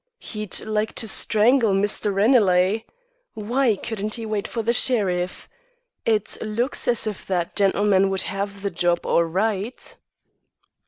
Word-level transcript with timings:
He'd 0.17 0.61
like 0.61 0.95
to 0.95 1.07
strangle 1.07 1.73
Mr. 1.73 2.11
Ranelagh! 2.11 2.85
Why 3.35 3.75
couldn't 3.75 4.15
he 4.15 4.25
wait 4.25 4.47
for 4.47 4.63
the 4.63 4.73
sheriff. 4.73 5.47
It 6.07 6.39
looks 6.41 6.87
as 6.87 7.05
if 7.05 7.23
that 7.27 7.55
gentleman 7.55 8.09
would 8.09 8.23
have 8.23 8.63
the 8.63 8.71
job, 8.71 9.05
all 9.05 9.23
right." 9.23 9.95